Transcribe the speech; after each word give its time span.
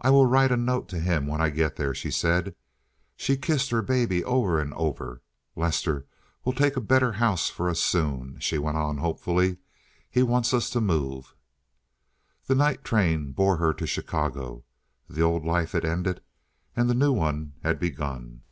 "I 0.00 0.10
will 0.10 0.26
write 0.26 0.52
a 0.52 0.56
note 0.56 0.88
to 0.90 1.00
him 1.00 1.26
when 1.26 1.40
I 1.40 1.50
get 1.50 1.74
there," 1.74 1.92
she 1.92 2.12
said. 2.12 2.54
She 3.16 3.36
kissed 3.36 3.70
her 3.70 3.82
baby 3.82 4.22
over 4.22 4.60
and 4.60 4.72
over. 4.74 5.20
"Lester 5.56 6.06
will 6.44 6.52
take 6.52 6.76
a 6.76 6.80
better 6.80 7.14
house 7.14 7.50
for 7.50 7.68
us 7.68 7.80
soon," 7.80 8.36
she 8.38 8.56
went 8.56 8.76
on 8.76 8.98
hopefully. 8.98 9.56
"He 10.08 10.22
wants 10.22 10.54
us 10.54 10.70
to 10.70 10.80
move." 10.80 11.34
The 12.46 12.54
night 12.54 12.84
train 12.84 13.32
bore 13.32 13.56
her 13.56 13.74
to 13.74 13.84
Chicago; 13.88 14.62
the 15.08 15.22
old 15.22 15.44
life 15.44 15.72
had 15.72 15.84
ended 15.84 16.20
and 16.76 16.88
the 16.88 16.94
new 16.94 17.10
one 17.12 17.54
had 17.64 17.80
begun. 17.80 18.42